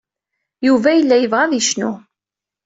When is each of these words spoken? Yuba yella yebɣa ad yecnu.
Yuba 0.67 0.89
yella 0.93 1.15
yebɣa 1.17 1.41
ad 1.45 1.53
yecnu. 1.55 1.91